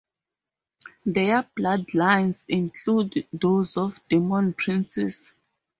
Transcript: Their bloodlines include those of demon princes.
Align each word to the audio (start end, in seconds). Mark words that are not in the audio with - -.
Their 1.05 1.43
bloodlines 1.55 2.47
include 2.49 3.27
those 3.31 3.77
of 3.77 4.01
demon 4.07 4.53
princes. 4.53 5.31